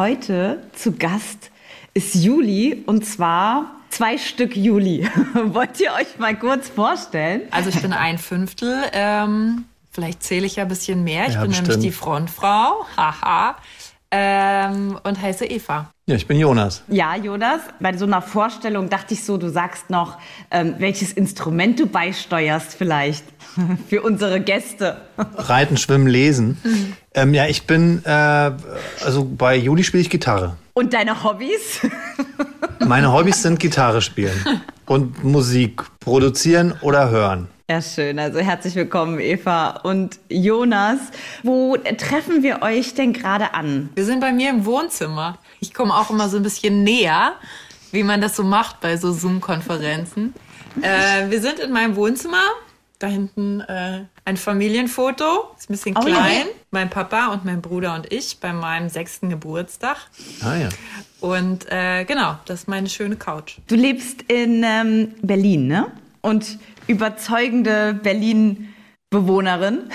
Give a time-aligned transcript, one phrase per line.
[0.00, 1.50] Heute zu Gast
[1.92, 5.06] ist Juli und zwar zwei Stück Juli.
[5.34, 7.42] Wollt ihr euch mal kurz vorstellen?
[7.50, 8.82] Also ich bin ein Fünftel.
[8.94, 11.26] Ähm, vielleicht zähle ich ja ein bisschen mehr.
[11.28, 11.68] Ich Ja, bin bestimmt.
[11.68, 12.86] nämlich die Frontfrau.
[12.96, 13.56] Haha.
[14.12, 15.90] Ähm, und heiße Eva.
[16.06, 16.82] Ja, ich bin Jonas.
[16.88, 20.18] Ja, Jonas, bei so einer Vorstellung dachte ich so, du sagst noch,
[20.50, 23.24] ähm, welches Instrument du beisteuerst vielleicht
[23.88, 24.96] für unsere Gäste.
[25.36, 26.58] Reiten, Schwimmen, Lesen.
[27.14, 30.56] Ähm, ja, ich bin, äh, also bei Juli spiele ich Gitarre.
[30.74, 31.80] Und deine Hobbys?
[32.84, 34.44] Meine Hobbys sind Gitarre spielen
[34.86, 37.48] und Musik produzieren oder hören.
[37.70, 38.18] Ja, schön.
[38.18, 40.98] Also herzlich willkommen, Eva und Jonas.
[41.44, 43.90] Wo treffen wir euch denn gerade an?
[43.94, 45.38] Wir sind bei mir im Wohnzimmer.
[45.60, 47.34] Ich komme auch immer so ein bisschen näher,
[47.92, 50.34] wie man das so macht bei so Zoom-Konferenzen.
[50.82, 52.42] Äh, wir sind in meinem Wohnzimmer.
[52.98, 55.52] Da hinten äh, ein Familienfoto.
[55.56, 56.16] Ist ein bisschen Oh ja.
[56.16, 56.46] klein.
[56.72, 59.96] Mein Papa und mein Bruder und ich bei meinem sechsten Geburtstag.
[60.42, 60.68] Ah ja.
[61.20, 63.58] Und äh, genau, das ist meine schöne Couch.
[63.68, 65.86] Du lebst in ähm, Berlin, ne?
[66.22, 69.90] Und überzeugende Berlin-Bewohnerin.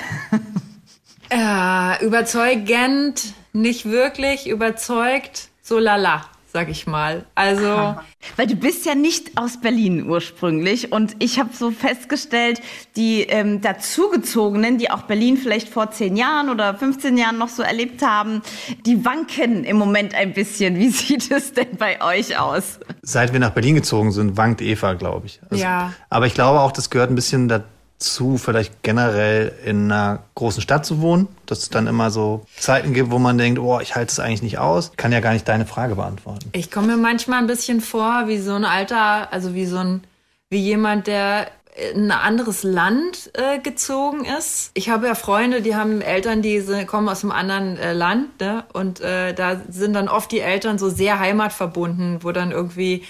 [1.30, 6.22] Äh, überzeugend, nicht wirklich überzeugt, so lala,
[6.56, 7.26] sag ich mal.
[7.36, 7.98] Also,
[8.38, 12.62] Weil du bist ja nicht aus Berlin ursprünglich und ich habe so festgestellt,
[12.96, 17.62] die ähm, dazugezogenen, die auch Berlin vielleicht vor 10 Jahren oder 15 Jahren noch so
[17.62, 18.42] erlebt haben,
[18.86, 20.78] die wanken im Moment ein bisschen.
[20.78, 22.80] Wie sieht es denn bei euch aus?
[23.02, 25.42] Seit wir nach Berlin gezogen sind, wankt Eva, glaube ich.
[25.50, 25.92] Also, Ja.
[26.10, 27.66] Aber ich glaube auch, das gehört ein bisschen dazu,
[28.00, 33.12] vielleicht generell in einer großen Stadt zu wohnen, dass es dann immer so Zeiten gibt,
[33.12, 34.92] wo man denkt, oh, ich halte es eigentlich nicht aus.
[34.98, 36.50] Kann ja gar nicht deine Frage beantworten.
[36.54, 40.04] ich komme mir manchmal ein bisschen vor wie so ein alter, also wie so ein,
[40.50, 41.48] wie jemand, der
[41.94, 44.72] in ein anderes Land äh, gezogen ist.
[44.76, 48.40] Ich habe ja Freunde, die haben Eltern, die sind, kommen aus einem anderen äh, Land,
[48.40, 48.64] ne?
[48.72, 53.04] Und äh, da sind dann oft die Eltern so sehr heimatverbunden, wo dann irgendwie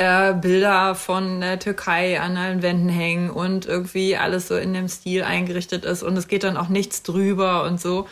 [0.00, 4.88] äh, Bilder von der Türkei an den Wänden hängen und irgendwie alles so in dem
[4.88, 8.08] Stil eingerichtet ist und es geht dann auch nichts drüber und so.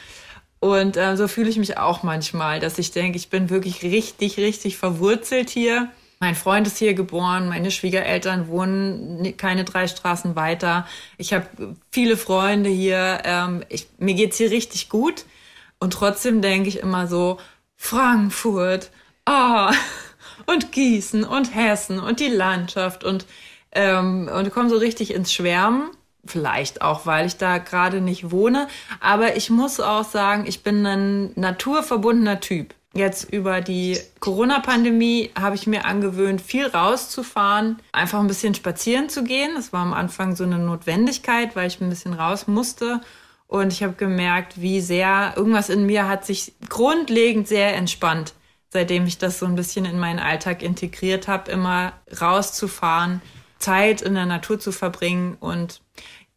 [0.60, 4.37] Und äh, so fühle ich mich auch manchmal, dass ich denke, ich bin wirklich richtig,
[4.37, 5.88] richtig verwurzelt hier.
[6.21, 10.87] Mein Freund ist hier geboren, meine Schwiegereltern wohnen keine drei Straßen weiter.
[11.16, 11.47] Ich habe
[11.91, 13.22] viele Freunde hier.
[13.25, 15.25] Ähm, ich, mir geht's hier richtig gut.
[15.78, 17.38] Und trotzdem denke ich immer so,
[17.77, 18.91] Frankfurt,
[19.25, 19.72] ah,
[20.48, 23.26] und Gießen und Hessen und die Landschaft und,
[23.72, 25.91] ähm, und komme so richtig ins Schwärmen.
[26.25, 28.66] Vielleicht auch, weil ich da gerade nicht wohne.
[29.00, 32.75] Aber ich muss auch sagen, ich bin ein naturverbundener Typ.
[32.94, 39.25] Jetzt über die Corona-Pandemie habe ich mir angewöhnt, viel rauszufahren, einfach ein bisschen spazieren zu
[39.25, 39.50] gehen.
[39.54, 43.00] Das war am Anfang so eine Notwendigkeit, weil ich ein bisschen raus musste.
[43.47, 48.34] Und ich habe gemerkt, wie sehr irgendwas in mir hat sich grundlegend sehr entspannt,
[48.71, 53.23] seitdem ich das so ein bisschen in meinen Alltag integriert habe, immer rauszufahren,
[53.59, 55.37] Zeit in der Natur zu verbringen.
[55.41, 55.81] Und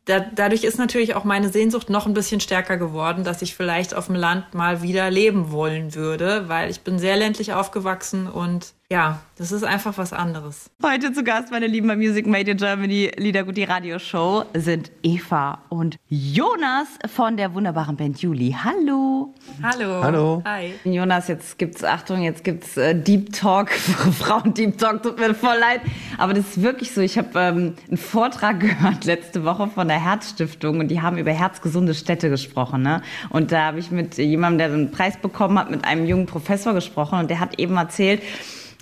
[0.06, 3.94] da, dadurch ist natürlich auch meine Sehnsucht noch ein bisschen stärker geworden, dass ich vielleicht
[3.94, 8.74] auf dem Land mal wieder leben wollen würde, weil ich bin sehr ländlich aufgewachsen und
[8.92, 10.70] ja, das ist einfach was anderes.
[10.84, 15.60] Heute zu Gast, meine Lieben, bei Music Made in Germany, Liedergut, die Radioshow, sind Eva
[15.70, 18.54] und Jonas von der wunderbaren Band Juli.
[18.62, 19.34] Hallo.
[19.64, 20.04] Hallo.
[20.04, 20.44] Hallo.
[20.46, 20.74] Hi.
[20.84, 23.72] Jonas, jetzt gibt's, Achtung, jetzt gibt's äh, Deep Talk,
[24.20, 25.80] Frauen Deep Talk, tut mir voll leid.
[26.18, 27.00] Aber das ist wirklich so.
[27.00, 31.32] Ich habe ähm, einen Vortrag gehört letzte Woche von der Herzstiftung und die haben über
[31.32, 32.82] herzgesunde Städte gesprochen.
[32.82, 33.02] Ne?
[33.30, 36.26] Und da habe ich mit jemandem, der so einen Preis bekommen hat, mit einem jungen
[36.26, 38.22] Professor gesprochen und der hat eben erzählt,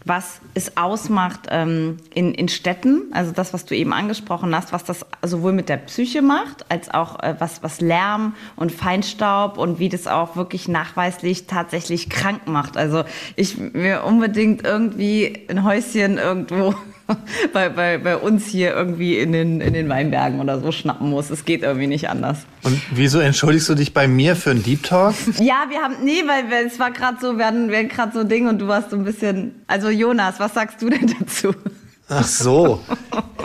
[0.05, 4.83] was es ausmacht ähm, in, in Städten, also das, was du eben angesprochen hast, was
[4.83, 9.79] das sowohl mit der Psyche macht, als auch äh, was, was Lärm und Feinstaub und
[9.79, 12.77] wie das auch wirklich nachweislich tatsächlich krank macht.
[12.77, 13.03] Also
[13.35, 16.75] ich mir unbedingt irgendwie ein Häuschen irgendwo
[17.53, 21.29] bei, bei, bei uns hier irgendwie in den, in den Weinbergen oder so schnappen muss.
[21.29, 22.45] Es geht irgendwie nicht anders.
[22.63, 25.15] Und wieso entschuldigst du dich bei mir für einen Deep Talk?
[25.39, 28.19] Ja, wir haben, nee, weil es war gerade so, wir hatten, wir hatten gerade so
[28.19, 31.53] ein Ding und du warst so ein bisschen, also Jonas, was sagst du denn dazu?
[32.09, 32.81] Ach so.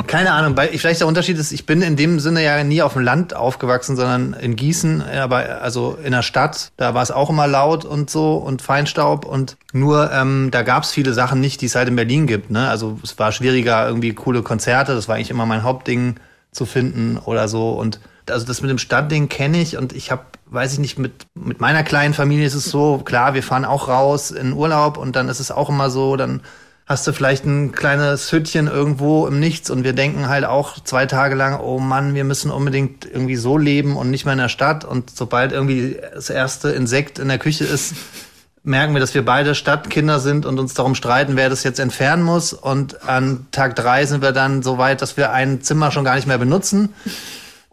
[0.07, 0.57] Keine Ahnung.
[0.73, 3.97] Vielleicht der Unterschied ist, ich bin in dem Sinne ja nie auf dem Land aufgewachsen,
[3.97, 6.73] sondern in Gießen, aber also in der Stadt.
[6.77, 9.25] Da war es auch immer laut und so und Feinstaub.
[9.25, 12.51] Und nur ähm, da gab es viele Sachen nicht, die es halt in Berlin gibt.
[12.51, 12.69] Ne?
[12.69, 14.95] Also es war schwieriger, irgendwie coole Konzerte.
[14.95, 16.17] Das war eigentlich immer mein Hauptding
[16.51, 17.73] zu finden oder so.
[17.73, 18.01] Und
[18.31, 21.61] also das mit dem Stadtding kenne ich und ich habe, weiß ich nicht, mit, mit
[21.61, 25.29] meiner kleinen Familie ist es so, klar, wir fahren auch raus in Urlaub und dann
[25.29, 26.41] ist es auch immer so, dann
[26.87, 31.07] hast du vielleicht ein kleines Hüttchen irgendwo im Nichts und wir denken halt auch zwei
[31.07, 34.51] Tage lang, oh Mann, wir müssen unbedingt irgendwie so leben und nicht mehr in der
[34.51, 37.95] Stadt und sobald irgendwie das erste Insekt in der Küche ist,
[38.65, 42.23] merken wir, dass wir beide Stadtkinder sind und uns darum streiten, wer das jetzt entfernen
[42.23, 42.55] muss.
[42.55, 46.15] Und an Tag drei sind wir dann so weit, dass wir ein Zimmer schon gar
[46.15, 46.95] nicht mehr benutzen.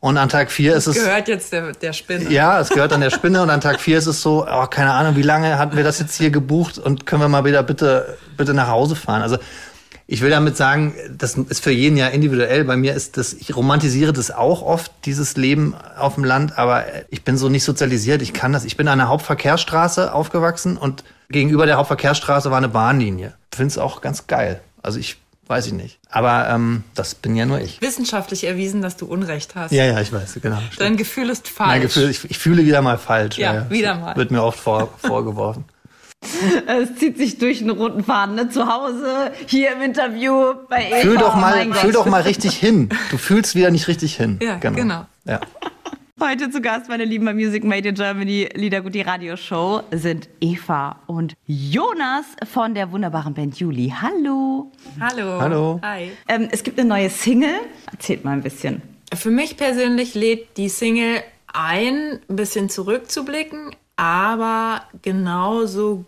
[0.02, 0.96] Und an Tag vier ist es.
[0.96, 2.30] Gehört jetzt der, der Spinne.
[2.32, 3.44] Ja, es gehört an der Spinne.
[3.44, 6.00] Und an Tag vier ist es so, oh, keine Ahnung, wie lange hatten wir das
[6.00, 9.22] jetzt hier gebucht und können wir mal wieder bitte, bitte nach Hause fahren?
[9.22, 9.38] Also,
[10.08, 12.66] ich will damit sagen, das ist für jeden ja individuell.
[12.66, 16.84] Bei mir ist das, ich romantisiere das auch oft, dieses Leben auf dem Land, aber
[17.12, 18.24] ich bin so nicht sozialisiert.
[18.24, 18.66] Ich kann das.
[18.66, 23.36] Ich bin an einer Hauptverkehrsstraße aufgewachsen und gegenüber der Hauptverkehrsstraße war eine Bahnlinie.
[23.52, 24.62] Ich finde es auch ganz geil.
[24.82, 25.21] Also ich
[25.52, 26.00] weiß ich nicht.
[26.10, 27.82] Aber ähm, das bin ja nur ich.
[27.82, 29.72] Wissenschaftlich erwiesen, dass du Unrecht hast.
[29.72, 30.56] Ja, ja, ich weiß, genau.
[30.56, 30.98] Dein stimmt.
[30.98, 31.70] Gefühl ist falsch.
[31.70, 33.38] Mein Gefühl, ich, ich fühle wieder mal falsch.
[33.38, 34.16] Ja, ja wieder mal.
[34.16, 35.66] Wird mir oft vor, vorgeworfen.
[36.68, 38.50] Es zieht sich durch einen roten Faden, ne?
[38.50, 41.02] Zu Hause, hier im Interview bei Eva.
[41.02, 42.90] Fühl doch mal, oh fühl doch mal richtig hin.
[43.10, 44.40] Du fühlst wieder nicht richtig hin.
[44.42, 44.76] Ja, genau.
[44.76, 45.06] genau.
[45.26, 45.40] Ja.
[46.22, 51.00] Heute zu Gast, meine Lieben, bei Music Made in Germany, Liedergut, die Radioshow, sind Eva
[51.08, 53.92] und Jonas von der wunderbaren Band Juli.
[54.00, 54.72] Hallo.
[55.00, 55.42] Hallo.
[55.42, 55.80] Hallo.
[55.82, 56.12] Hi.
[56.28, 57.62] Ähm, es gibt eine neue Single.
[57.92, 58.84] Erzählt mal ein bisschen.
[59.12, 66.06] Für mich persönlich lädt die Single ein, ein bisschen zurückzublicken, aber genauso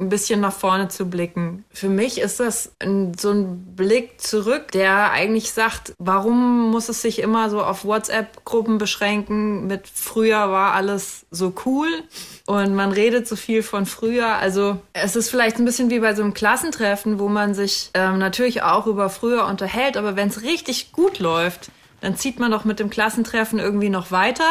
[0.00, 1.64] ein bisschen nach vorne zu blicken.
[1.72, 7.02] Für mich ist das ein, so ein Blick zurück, der eigentlich sagt, warum muss es
[7.02, 9.66] sich immer so auf WhatsApp-Gruppen beschränken?
[9.66, 11.88] Mit früher war alles so cool
[12.46, 14.36] und man redet so viel von früher.
[14.36, 18.18] Also es ist vielleicht ein bisschen wie bei so einem Klassentreffen, wo man sich ähm,
[18.18, 21.70] natürlich auch über früher unterhält, aber wenn es richtig gut läuft,
[22.00, 24.48] dann zieht man doch mit dem Klassentreffen irgendwie noch weiter.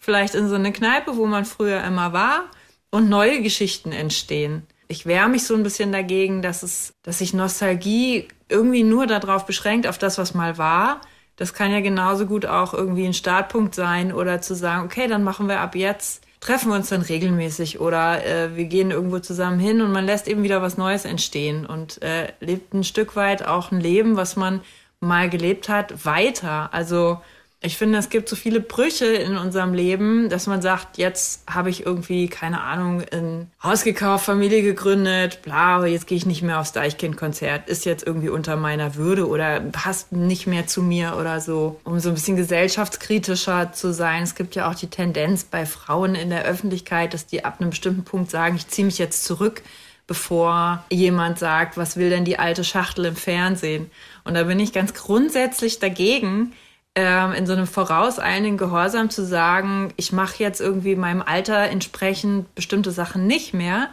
[0.00, 2.46] Vielleicht in so eine Kneipe, wo man früher immer war
[2.90, 4.66] und neue Geschichten entstehen.
[4.90, 9.46] Ich wehre mich so ein bisschen dagegen, dass es, dass sich Nostalgie irgendwie nur darauf
[9.46, 11.00] beschränkt, auf das, was mal war.
[11.36, 15.22] Das kann ja genauso gut auch irgendwie ein Startpunkt sein oder zu sagen, okay, dann
[15.22, 19.60] machen wir ab jetzt, treffen wir uns dann regelmäßig oder äh, wir gehen irgendwo zusammen
[19.60, 23.46] hin und man lässt eben wieder was Neues entstehen und äh, lebt ein Stück weit
[23.46, 24.60] auch ein Leben, was man
[24.98, 26.74] mal gelebt hat, weiter.
[26.74, 27.20] Also
[27.62, 31.68] ich finde, es gibt so viele Brüche in unserem Leben, dass man sagt, jetzt habe
[31.68, 36.40] ich irgendwie, keine Ahnung, ein Haus gekauft, Familie gegründet, bla, aber jetzt gehe ich nicht
[36.40, 41.18] mehr aufs Deichkind-Konzert, ist jetzt irgendwie unter meiner Würde oder passt nicht mehr zu mir
[41.20, 44.22] oder so, um so ein bisschen gesellschaftskritischer zu sein.
[44.22, 47.70] Es gibt ja auch die Tendenz bei Frauen in der Öffentlichkeit, dass die ab einem
[47.70, 49.62] bestimmten Punkt sagen, ich ziehe mich jetzt zurück
[50.06, 53.92] bevor jemand sagt, was will denn die alte Schachtel im Fernsehen?
[54.24, 56.52] Und da bin ich ganz grundsätzlich dagegen,
[56.94, 62.54] ähm, in so einem vorauseilenden Gehorsam zu sagen, ich mache jetzt irgendwie meinem Alter entsprechend
[62.54, 63.90] bestimmte Sachen nicht mehr,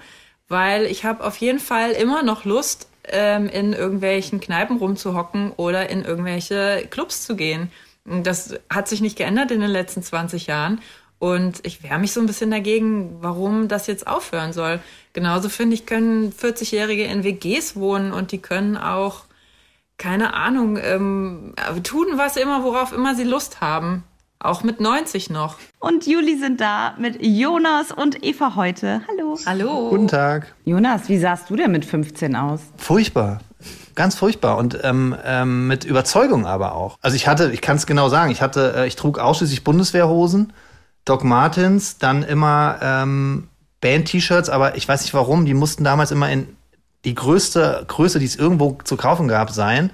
[0.48, 5.90] weil ich habe auf jeden Fall immer noch Lust, ähm, in irgendwelchen Kneipen rumzuhocken oder
[5.90, 7.72] in irgendwelche Clubs zu gehen.
[8.06, 10.82] Das hat sich nicht geändert in den letzten 20 Jahren.
[11.20, 14.80] Und ich wehre mich so ein bisschen dagegen, warum das jetzt aufhören soll.
[15.14, 19.27] Genauso finde ich, können 40-Jährige in WGs wohnen und die können auch
[19.98, 21.54] keine Ahnung, ähm,
[21.84, 24.04] tun was immer, worauf immer sie Lust haben.
[24.40, 25.56] Auch mit 90 noch.
[25.80, 29.02] Und Juli sind da mit Jonas und Eva heute.
[29.08, 29.40] Hallo.
[29.48, 29.90] Hallo.
[29.90, 30.54] Guten Tag.
[30.64, 32.62] Jonas, wie sahst du denn mit 15 aus?
[32.78, 33.40] Furchtbar.
[33.96, 37.00] Ganz furchtbar und ähm, ähm, mit Überzeugung aber auch.
[37.02, 40.54] Also ich hatte, ich kann es genau sagen, ich hatte, äh, ich trug ausschließlich Bundeswehrhosen,
[41.04, 43.48] Doc Martens, dann immer ähm,
[43.82, 46.57] Band-T-Shirts, aber ich weiß nicht warum, die mussten damals immer in
[47.08, 49.92] die größte Größe, die es irgendwo zu kaufen gab, sein.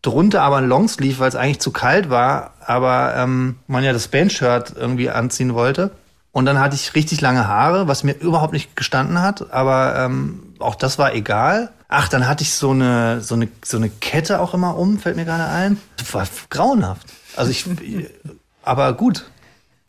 [0.00, 4.08] Drunter aber ein Longsleeve, weil es eigentlich zu kalt war, aber ähm, man ja das
[4.08, 5.90] Bandshirt irgendwie anziehen wollte.
[6.32, 10.54] Und dann hatte ich richtig lange Haare, was mir überhaupt nicht gestanden hat, aber ähm,
[10.60, 11.70] auch das war egal.
[11.88, 15.16] Ach, dann hatte ich so eine, so eine, so eine Kette auch immer um, fällt
[15.16, 15.78] mir gerade ein.
[15.98, 17.06] Das war grauenhaft.
[17.36, 17.66] Also ich,
[18.62, 19.26] aber gut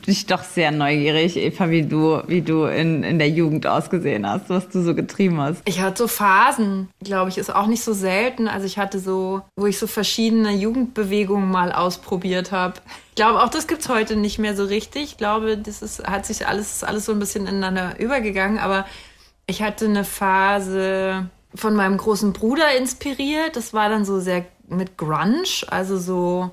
[0.08, 4.50] ich doch sehr neugierig, Eva, wie du, wie du in, in der Jugend ausgesehen hast,
[4.50, 5.62] was du so getrieben hast.
[5.66, 8.48] Ich hatte so Phasen, glaube ich, ist auch nicht so selten.
[8.48, 12.76] Also ich hatte so, wo ich so verschiedene Jugendbewegungen mal ausprobiert habe.
[13.10, 15.04] Ich glaube, auch das gibt es heute nicht mehr so richtig.
[15.04, 18.58] Ich glaube, das ist, hat sich alles, alles so ein bisschen ineinander übergegangen.
[18.58, 18.86] Aber
[19.48, 23.56] ich hatte eine Phase von meinem großen Bruder inspiriert.
[23.56, 26.52] Das war dann so sehr mit Grunge, also so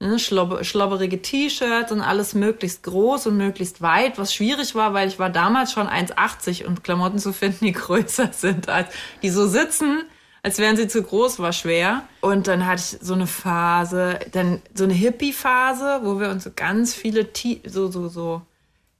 [0.00, 5.08] ne, schlob schlobberige T-Shirts und alles möglichst groß und möglichst weit, was schwierig war, weil
[5.08, 8.88] ich war damals schon 1,80 und Klamotten zu finden, die größer sind, als
[9.22, 10.04] die so sitzen,
[10.42, 12.02] als wären sie zu groß, war schwer.
[12.20, 16.50] Und dann hatte ich so eine Phase, dann so eine Hippie-Phase, wo wir uns so
[16.54, 18.42] ganz viele T so, so, so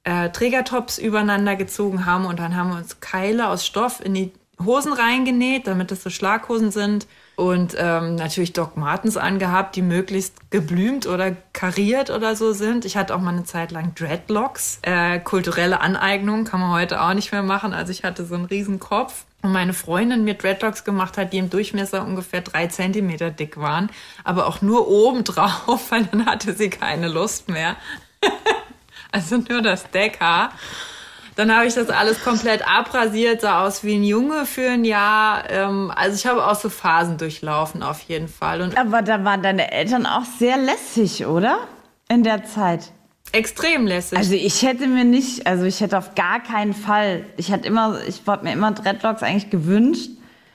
[0.04, 4.32] äh, Trägertops übereinander gezogen haben und dann haben wir uns Keile aus Stoff in die
[4.62, 7.06] Hosen reingenäht, damit es so Schlaghosen sind.
[7.36, 12.84] Und ähm, natürlich Doc Martens angehabt, die möglichst geblümt oder kariert oder so sind.
[12.84, 14.78] Ich hatte auch mal eine Zeit lang Dreadlocks.
[14.82, 17.72] Äh, kulturelle Aneignung kann man heute auch nicht mehr machen.
[17.72, 19.24] Also ich hatte so einen riesen Kopf.
[19.42, 23.90] Und meine Freundin mir Dreadlocks gemacht hat, die im Durchmesser ungefähr drei Zentimeter dick waren.
[24.22, 27.76] Aber auch nur oben drauf, weil dann hatte sie keine Lust mehr.
[29.12, 30.52] also nur das Deckhaar.
[31.36, 35.50] Dann habe ich das alles komplett abrasiert, sah aus wie ein Junge für ein Jahr.
[35.50, 38.62] Ähm, also ich habe auch so Phasen durchlaufen auf jeden Fall.
[38.62, 41.58] Und Aber da waren deine Eltern auch sehr lässig, oder?
[42.08, 42.92] In der Zeit.
[43.32, 44.16] Extrem lässig.
[44.16, 47.98] Also ich hätte mir nicht, also ich hätte auf gar keinen Fall, ich hatte immer,
[48.06, 50.10] ich wollte mir immer Dreadlocks eigentlich gewünscht.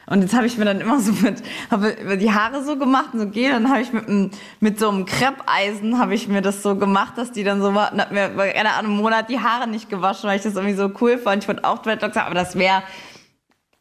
[0.10, 3.20] Und jetzt habe ich mir dann immer so mit, habe die Haare so gemacht und
[3.20, 6.76] so gehen, dann habe ich mit, mit so einem Kreppeisen habe ich mir das so
[6.76, 9.70] gemacht, dass die dann so war, und hab mir, keine Ahnung, einen Monat die Haare
[9.70, 11.44] nicht gewaschen, weil ich das irgendwie so cool fand.
[11.44, 12.82] Ich wollte auch Dreadlocks haben, aber das wäre,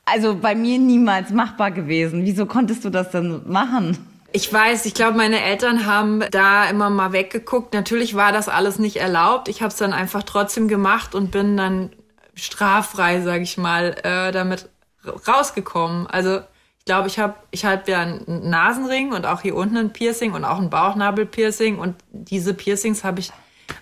[0.05, 2.25] also bei mir niemals machbar gewesen.
[2.25, 3.97] Wieso konntest du das denn machen?
[4.31, 7.73] Ich weiß, ich glaube, meine Eltern haben da immer mal weggeguckt.
[7.73, 9.49] Natürlich war das alles nicht erlaubt.
[9.49, 11.91] Ich habe es dann einfach trotzdem gemacht und bin dann
[12.35, 14.69] straffrei, sage ich mal, äh, damit
[15.05, 16.07] rausgekommen.
[16.07, 16.41] Also
[16.79, 20.33] ich glaube, ich habe ich hab ja einen Nasenring und auch hier unten ein Piercing
[20.33, 23.31] und auch ein Bauchnabelpiercing und diese Piercings habe ich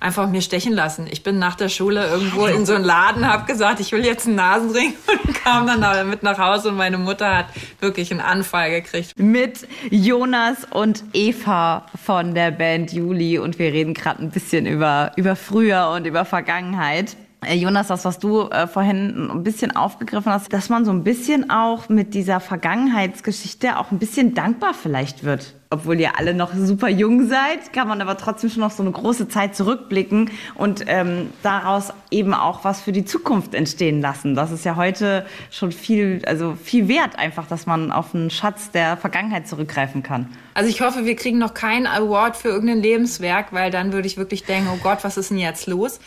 [0.01, 1.07] einfach mir stechen lassen.
[1.11, 4.27] Ich bin nach der Schule irgendwo in so einen Laden, habe gesagt, ich will jetzt
[4.27, 4.95] einen Nasenring
[5.25, 7.47] und kam dann damit nach Hause und meine Mutter hat
[7.81, 9.13] wirklich einen Anfall gekriegt.
[9.17, 15.13] Mit Jonas und Eva von der Band Juli und wir reden gerade ein bisschen über,
[15.17, 17.17] über früher und über Vergangenheit.
[17.47, 21.05] Äh, Jonas, das, was du äh, vorhin ein bisschen aufgegriffen hast, dass man so ein
[21.05, 26.53] bisschen auch mit dieser Vergangenheitsgeschichte auch ein bisschen dankbar vielleicht wird obwohl ihr alle noch
[26.55, 30.85] super jung seid, kann man aber trotzdem schon noch so eine große Zeit zurückblicken und
[30.87, 34.35] ähm, daraus eben auch was für die Zukunft entstehen lassen.
[34.35, 38.71] Das ist ja heute schon viel, also viel wert einfach, dass man auf einen Schatz
[38.71, 40.29] der Vergangenheit zurückgreifen kann.
[40.55, 44.17] Also ich hoffe, wir kriegen noch keinen Award für irgendein Lebenswerk, weil dann würde ich
[44.17, 46.01] wirklich denken, oh Gott, was ist denn jetzt los?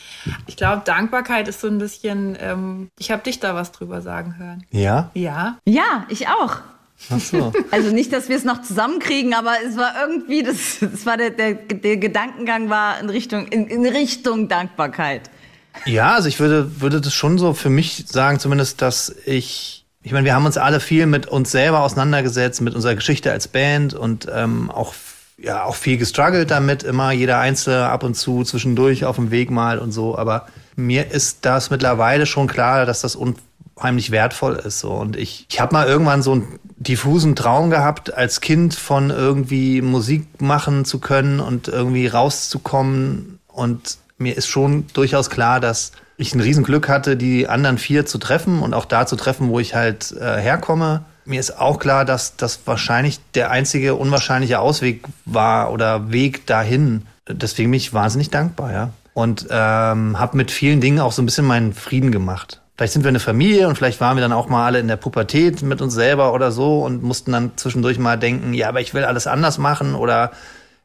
[0.48, 4.38] Ich glaube, Dankbarkeit ist so ein bisschen, ähm, ich habe dich da was drüber sagen
[4.38, 4.63] hören.
[4.72, 5.12] Ja?
[5.13, 5.58] Ja.
[5.66, 6.58] Ja, ich auch.
[7.10, 7.53] Ach so.
[7.72, 11.29] Also nicht, dass wir es noch zusammenkriegen, aber es war irgendwie, das, das war der,
[11.32, 15.29] der, der Gedankengang war in Richtung, in, in Richtung Dankbarkeit.
[15.86, 20.12] Ja, also ich würde, würde das schon so für mich sagen, zumindest, dass ich, ich
[20.12, 23.94] meine, wir haben uns alle viel mit uns selber auseinandergesetzt, mit unserer Geschichte als Band
[23.94, 24.94] und ähm, auch,
[25.38, 29.51] ja, auch viel gestruggelt damit, immer jeder Einzelne ab und zu zwischendurch auf dem Weg
[29.51, 30.18] mal und so.
[30.18, 33.15] Aber mir ist das mittlerweile schon klar, dass das
[33.79, 34.79] unheimlich wertvoll ist.
[34.79, 34.91] So.
[34.91, 39.81] Und ich, ich habe mal irgendwann so ein diffusen Traum gehabt, als Kind von irgendwie
[39.81, 43.39] Musik machen zu können und irgendwie rauszukommen.
[43.48, 48.17] Und mir ist schon durchaus klar, dass ich ein Riesenglück hatte, die anderen vier zu
[48.17, 51.05] treffen und auch da zu treffen, wo ich halt äh, herkomme.
[51.25, 57.03] Mir ist auch klar, dass das wahrscheinlich der einzige unwahrscheinliche Ausweg war oder Weg dahin.
[57.27, 58.89] Deswegen bin ich wahnsinnig dankbar, ja.
[59.13, 62.62] Und ähm, habe mit vielen Dingen auch so ein bisschen meinen Frieden gemacht.
[62.79, 64.95] Vielleicht sind wir eine Familie und vielleicht waren wir dann auch mal alle in der
[64.95, 68.93] Pubertät mit uns selber oder so und mussten dann zwischendurch mal denken, ja, aber ich
[68.93, 70.31] will alles anders machen oder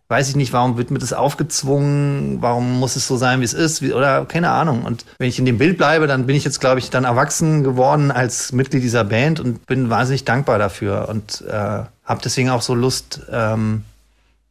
[0.09, 3.53] weiß ich nicht, warum wird mir das aufgezwungen, warum muss es so sein, wie es
[3.53, 4.83] ist, wie, oder keine Ahnung.
[4.83, 7.63] Und wenn ich in dem Bild bleibe, dann bin ich jetzt, glaube ich, dann erwachsen
[7.63, 12.63] geworden als Mitglied dieser Band und bin wahnsinnig dankbar dafür und äh, habe deswegen auch
[12.63, 13.85] so Lust, ähm,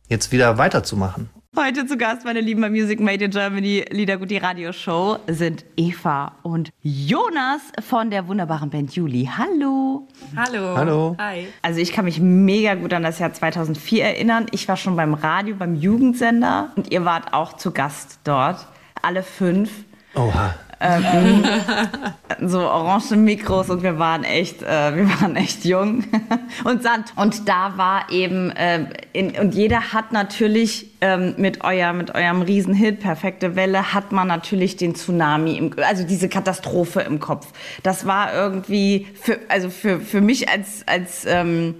[0.07, 1.29] jetzt wieder weiterzumachen.
[1.55, 6.31] Heute zu Gast, meine Lieben, bei Music Made in Germany, Liedergut, die Radioshow, sind Eva
[6.41, 9.29] und Jonas von der wunderbaren Band Juli.
[9.37, 10.07] Hallo.
[10.35, 10.75] Hallo.
[10.75, 11.15] Hallo.
[11.19, 11.45] Hi.
[11.61, 14.47] Also ich kann mich mega gut an das Jahr 2004 erinnern.
[14.49, 18.65] Ich war schon beim Radio, beim Jugendsender und ihr wart auch zu Gast dort.
[19.03, 19.69] Alle fünf.
[20.15, 20.55] Oha.
[20.83, 21.45] Ähm,
[22.41, 26.03] so orange Mikros und wir waren echt, äh, wir waren echt jung
[26.65, 27.13] und Sand.
[27.15, 32.41] Und da war eben, äh, in, und jeder hat natürlich ähm, mit, euer, mit eurem
[32.41, 37.47] Riesenhit Perfekte Welle, hat man natürlich den Tsunami, im, also diese Katastrophe im Kopf.
[37.81, 41.75] Das war irgendwie, für, also für, für mich als, als ähm,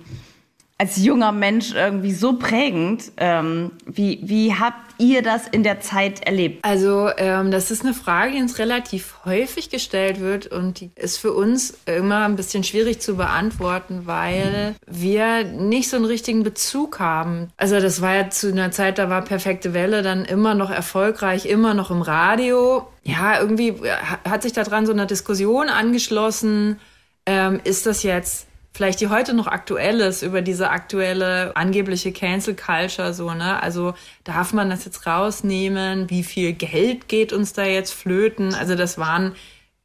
[0.77, 3.11] als junger Mensch irgendwie so prägend.
[3.17, 6.63] Ähm, wie, wie habt ihr das in der Zeit erlebt?
[6.63, 11.17] Also ähm, das ist eine Frage, die uns relativ häufig gestellt wird und die ist
[11.17, 16.99] für uns immer ein bisschen schwierig zu beantworten, weil wir nicht so einen richtigen Bezug
[16.99, 17.49] haben.
[17.57, 21.45] Also das war ja zu einer Zeit, da war Perfekte Welle dann immer noch erfolgreich,
[21.45, 22.87] immer noch im Radio.
[23.03, 23.75] Ja, irgendwie
[24.23, 26.79] hat sich daran so eine Diskussion angeschlossen.
[27.25, 32.55] Ähm, ist das jetzt vielleicht die heute noch aktuell ist über diese aktuelle angebliche Cancel
[32.55, 33.61] Culture so, ne?
[33.61, 36.09] Also darf man das jetzt rausnehmen?
[36.09, 38.53] Wie viel Geld geht uns da jetzt flöten?
[38.55, 39.35] Also das waren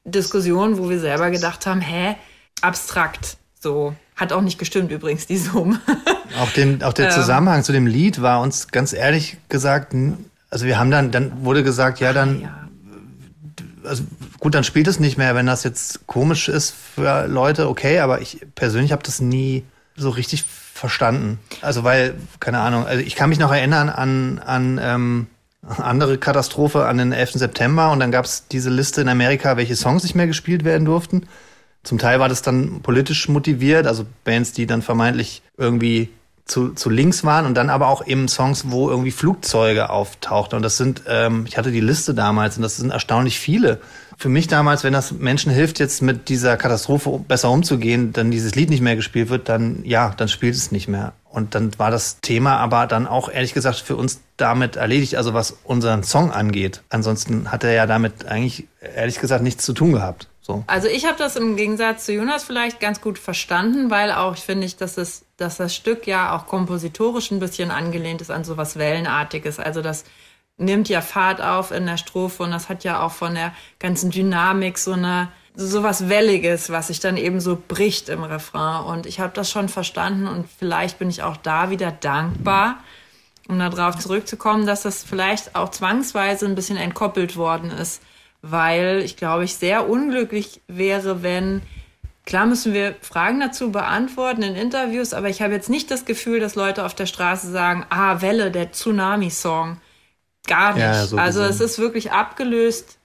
[0.05, 2.17] Diskussionen, wo wir selber gedacht haben, hä,
[2.63, 3.37] abstrakt.
[3.61, 3.95] So.
[4.17, 5.81] Hat auch nicht gestimmt übrigens, die Summe.
[6.41, 7.13] Auch, den, auch der ähm.
[7.13, 9.95] Zusammenhang zu dem Lied war uns ganz ehrlich gesagt,
[10.51, 12.69] also wir haben dann, dann wurde gesagt, ja, dann,
[13.83, 14.05] also
[14.41, 18.21] gut, dann spielt es nicht mehr, wenn das jetzt komisch ist für Leute, okay, aber
[18.21, 19.65] ich persönlich habe das nie
[19.97, 21.39] so richtig verstanden.
[21.61, 25.27] Also weil, keine Ahnung, also ich kann mich noch erinnern an, an ähm,
[25.67, 27.33] andere Katastrophe an den 11.
[27.33, 30.85] September und dann gab es diese Liste in Amerika, welche Songs nicht mehr gespielt werden
[30.85, 31.27] durften.
[31.83, 36.11] Zum Teil war das dann politisch motiviert, also Bands, die dann vermeintlich irgendwie
[36.49, 40.57] zu, zu links waren und dann aber auch eben Songs, wo irgendwie Flugzeuge auftauchten.
[40.57, 43.81] Und das sind, ähm, ich hatte die Liste damals und das sind erstaunlich viele.
[44.17, 48.57] Für mich damals, wenn das Menschen hilft, jetzt mit dieser Katastrophe besser umzugehen, dann dieses
[48.57, 51.13] Lied nicht mehr gespielt wird, dann ja, dann spielt es nicht mehr.
[51.31, 55.35] Und dann war das Thema aber dann auch ehrlich gesagt für uns damit erledigt, also
[55.35, 56.83] was unseren Song angeht.
[56.89, 60.29] Ansonsten hat er ja damit eigentlich ehrlich gesagt nichts zu tun gehabt.
[60.49, 60.65] So.
[60.67, 64.41] Also ich habe das im Gegensatz zu Jonas vielleicht ganz gut verstanden, weil auch ich
[64.41, 68.57] finde, dass, es, dass das Stück ja auch kompositorisch ein bisschen angelehnt ist an so
[68.57, 69.59] was Wellenartiges.
[69.59, 70.05] Also das
[70.57, 74.11] nimmt ja Fahrt auf in der Strophe und das hat ja auch von der ganzen
[74.11, 78.85] Dynamik so eine so was Welliges, was sich dann eben so bricht im Refrain.
[78.85, 82.79] Und ich habe das schon verstanden und vielleicht bin ich auch da wieder dankbar,
[83.49, 88.01] um darauf zurückzukommen, dass das vielleicht auch zwangsweise ein bisschen entkoppelt worden ist
[88.43, 91.63] weil ich glaube, ich sehr unglücklich wäre, wenn
[92.29, 96.41] Klar müssen wir Fragen dazu beantworten in Interviews, aber ich habe jetzt nicht das Gefühl,
[96.41, 99.79] dass Leute auf der Straße sagen, ah, Welle, der Tsunami-Song.
[100.47, 100.83] Gar nicht.
[100.83, 102.99] Ja, so also es ist wirklich abgelöst,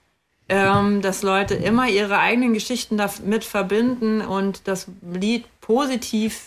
[0.50, 6.42] ähm, dass Leute immer ihre eigenen Geschichten damit verbinden und das Lied positiv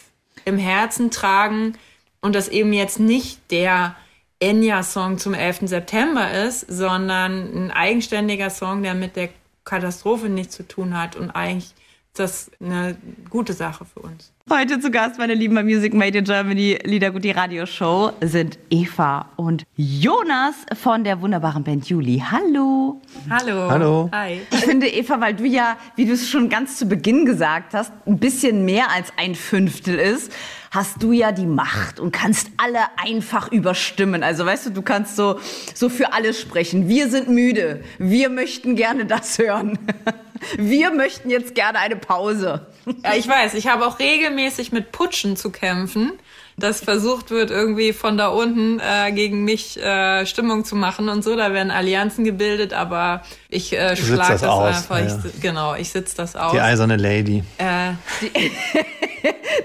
[0.46, 1.74] im Herzen tragen
[2.22, 3.96] und das eben jetzt nicht der
[4.39, 5.62] Enya-Song zum 11.
[5.63, 9.29] September ist, sondern ein eigenständiger Song, der mit der
[9.63, 11.74] Katastrophe nichts zu tun hat und eigentlich
[12.19, 12.97] das eine
[13.29, 14.31] gute Sache für uns.
[14.50, 19.29] Heute zu Gast, meine Lieben, bei Music Made in Germany Liedergut, die Radioshow, sind Eva
[19.36, 22.24] und Jonas von der wunderbaren Band Juli.
[22.31, 23.01] Hallo.
[23.29, 23.69] Hallo.
[23.69, 24.09] Hallo.
[24.13, 24.39] Hi.
[24.51, 27.91] Ich finde, Eva, weil du ja, wie du es schon ganz zu Beginn gesagt hast,
[28.05, 30.31] ein bisschen mehr als ein Fünftel ist,
[30.71, 34.23] hast du ja die Macht und kannst alle einfach überstimmen.
[34.23, 35.39] Also weißt du, du kannst so,
[35.73, 36.88] so für alle sprechen.
[36.88, 37.84] Wir sind müde.
[37.97, 39.77] Wir möchten gerne das hören.
[40.58, 42.67] Wir möchten jetzt gerne eine Pause.
[43.04, 46.13] Ja, ich weiß, ich habe auch regelmäßig mit Putschen zu kämpfen,
[46.58, 51.23] dass versucht wird, irgendwie von da unten äh, gegen mich äh, Stimmung zu machen und
[51.23, 51.36] so.
[51.36, 54.99] Da werden Allianzen gebildet, aber ich äh, schlage das, das einfach.
[54.99, 55.19] Ja.
[55.25, 56.51] Ich, genau, ich sitze das aus.
[56.51, 57.43] Die eiserne Lady.
[57.57, 58.51] Äh, die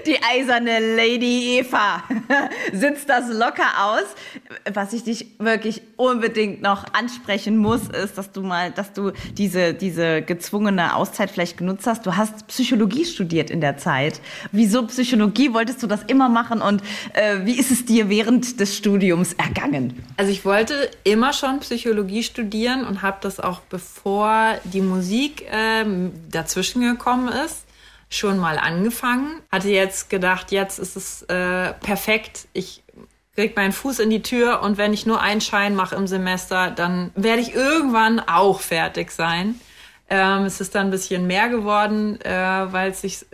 [0.05, 2.03] die eiserne Lady Eva
[2.73, 4.03] sitzt das locker aus.
[4.73, 9.73] Was ich dich wirklich unbedingt noch ansprechen muss, ist, dass du mal, dass du diese,
[9.73, 12.05] diese gezwungene Auszeit vielleicht genutzt hast.
[12.05, 14.21] Du hast Psychologie studiert in der Zeit.
[14.51, 15.53] Wieso Psychologie?
[15.53, 16.61] Wolltest du das immer machen?
[16.61, 16.81] Und
[17.13, 20.03] äh, wie ist es dir während des Studiums ergangen?
[20.17, 25.83] Also ich wollte immer schon Psychologie studieren und habe das auch bevor die Musik äh,
[26.29, 27.65] dazwischen gekommen ist
[28.13, 29.41] schon mal angefangen.
[29.51, 32.47] Hatte jetzt gedacht, jetzt ist es äh, perfekt.
[32.53, 32.83] Ich
[33.33, 36.69] krieg meinen Fuß in die Tür und wenn ich nur einen Schein mache im Semester,
[36.69, 39.59] dann werde ich irgendwann auch fertig sein.
[40.07, 43.25] Ähm, es ist dann ein bisschen mehr geworden, äh, weil es sich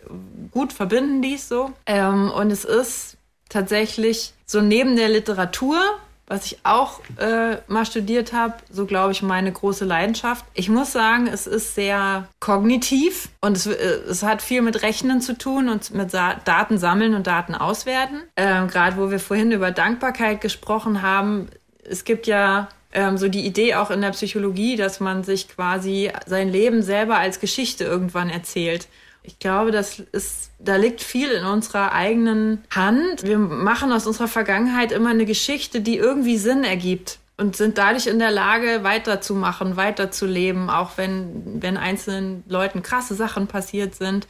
[0.51, 1.73] gut verbinden ließ so.
[1.85, 3.17] Ähm, und es ist
[3.49, 5.81] tatsächlich so neben der Literatur
[6.29, 10.45] was ich auch äh, mal studiert habe, so glaube ich meine große Leidenschaft.
[10.53, 15.21] Ich muss sagen, es ist sehr kognitiv und es, äh, es hat viel mit Rechnen
[15.21, 18.21] zu tun und mit Sa Daten sammeln und Daten auswerten.
[18.37, 21.49] Ähm, Gerade wo wir vorhin über Dankbarkeit gesprochen haben,
[21.83, 26.11] es gibt ja ähm, so die Idee auch in der Psychologie, dass man sich quasi
[26.27, 28.87] sein Leben selber als Geschichte irgendwann erzählt.
[29.29, 33.21] Ich glaube, das ist, da liegt viel in unserer eigenen Hand.
[33.21, 38.07] Wir machen aus unserer Vergangenheit immer eine Geschichte, die irgendwie Sinn ergibt und sind dadurch
[38.07, 44.25] in der Lage, weiterzumachen, weiterzuleben, auch wenn, wenn einzelnen Leuten krasse Sachen passiert sind,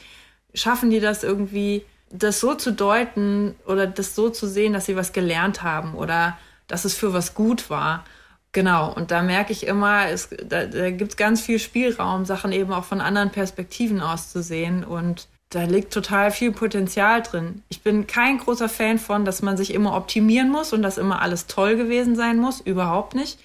[0.53, 4.97] schaffen die das irgendwie, das so zu deuten oder das so zu sehen, dass sie
[4.97, 8.03] was gelernt haben oder dass es für was gut war.
[8.51, 12.51] Genau, und da merke ich immer, es, da, da gibt es ganz viel Spielraum, Sachen
[12.51, 14.83] eben auch von anderen Perspektiven aus zu sehen.
[14.83, 17.61] Und da liegt total viel Potenzial drin.
[17.69, 21.21] Ich bin kein großer Fan von, dass man sich immer optimieren muss und dass immer
[21.21, 22.59] alles toll gewesen sein muss.
[22.59, 23.39] Überhaupt nicht.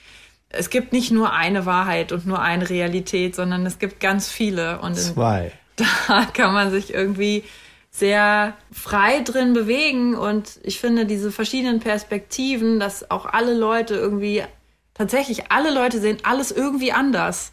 [0.49, 4.81] Es gibt nicht nur eine Wahrheit und nur eine Realität, sondern es gibt ganz viele.
[4.81, 5.53] Und Zwei.
[6.07, 7.43] Da kann man sich irgendwie
[7.90, 10.14] sehr frei drin bewegen.
[10.14, 14.45] Und ich finde diese verschiedenen Perspektiven, dass auch alle Leute irgendwie
[14.94, 17.52] tatsächlich alle Leute sehen alles irgendwie anders.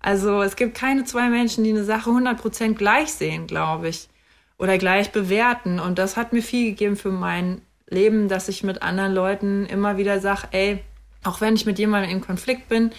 [0.00, 4.08] Also es gibt keine zwei Menschen, die eine Sache 100% gleich sehen, glaube ich,
[4.58, 5.80] oder gleich bewerten.
[5.80, 9.96] Und das hat mir viel gegeben für mein Leben, dass ich mit anderen Leuten immer
[9.96, 10.84] wieder sage, ey,
[11.22, 12.90] auch wenn ich mit jemandem in Konflikt bin,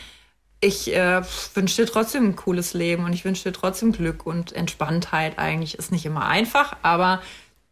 [0.61, 1.21] ich äh,
[1.53, 5.37] wünsche dir trotzdem ein cooles Leben und ich wünsche dir trotzdem Glück und Entspanntheit.
[5.37, 7.21] Eigentlich ist nicht immer einfach, aber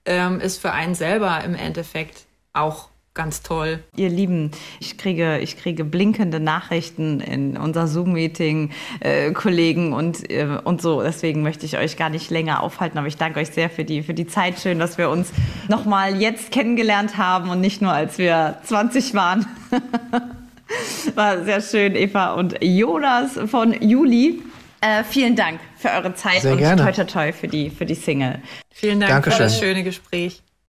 [0.06, 3.84] ähm, ist für einen selber im Endeffekt auch ganz toll.
[3.96, 8.72] Ihr Lieben, ich kriege, ich kriege blinkende Nachrichten in unser Zoom-Meeting,
[9.02, 11.04] äh, Kollegen und, äh, und so.
[11.04, 14.02] Deswegen möchte ich euch gar nicht länger aufhalten, aber ich danke euch sehr für die,
[14.02, 14.60] für die Zeit.
[14.60, 15.32] Schön, dass wir uns
[15.68, 19.46] nochmal jetzt kennengelernt haben und nicht nur als wir 20 waren.
[21.16, 24.42] War sehr schön, Eva und Jonas von Juli.
[24.82, 26.82] Äh, vielen Dank für eure Zeit Sehr und gerne.
[26.82, 28.42] toi toi toi für die, für die Single.
[28.72, 29.38] Vielen Dank Dankeschön.
[29.38, 30.42] für das schöne Gespräch.